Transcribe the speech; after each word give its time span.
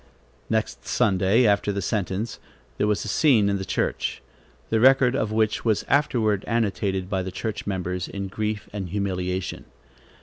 Next 0.49 0.87
Sunday 0.87 1.45
after 1.45 1.71
the 1.71 1.79
sentence, 1.79 2.39
there 2.79 2.87
was 2.87 3.05
a 3.05 3.07
scene 3.07 3.49
in 3.49 3.59
the 3.59 3.63
church, 3.63 4.23
the 4.71 4.79
record 4.79 5.15
of 5.15 5.31
which 5.31 5.63
was 5.63 5.85
afterward 5.87 6.43
annotated 6.47 7.07
by 7.07 7.21
the 7.21 7.31
church 7.31 7.67
members 7.67 8.07
in 8.07 8.27
grief 8.27 8.67
and 8.73 8.89
humiliation. 8.89 9.65